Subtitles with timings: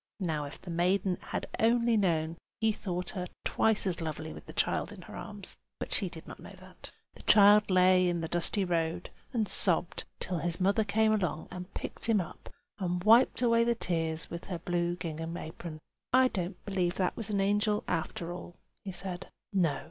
[0.19, 4.51] (Now if the maiden had only known, he thought her twice as lovely with the
[4.53, 6.55] child in her arms; but she did not know.)
[7.13, 11.71] The child lay in the dusty road and sobbed, till his mother came along and
[11.75, 15.79] picked him up, and wiped away the tears with her blue gingham apron.
[16.11, 19.29] "I don't believe that was an angel, after all," he said.
[19.53, 19.79] "No!"